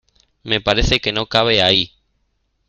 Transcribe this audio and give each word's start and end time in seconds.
Me 0.45 0.59
parece 0.59 0.99
que 0.99 1.13
no 1.13 1.27
cabe 1.27 1.61
ahí. 1.61 1.91